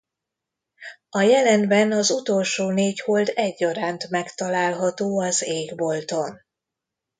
[1.09, 6.41] A jelenben az utolsó négy hold egyaránt megtalálható az égbolton.